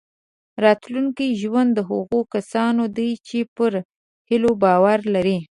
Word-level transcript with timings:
راتلونکی 0.63 1.27
ژوند 1.41 1.69
د 1.75 1.79
هغو 1.89 2.19
کسانو 2.33 2.83
دی 2.97 3.11
چې 3.27 3.39
پر 3.55 3.71
هیلو 4.29 4.51
باور 4.63 4.99
لري. 5.13 5.37